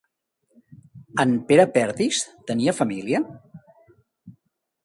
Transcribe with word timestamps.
En 1.25 1.35
Pere 1.51 1.67
Perdis 1.75 2.23
tenia 2.53 2.75
família? 2.79 3.23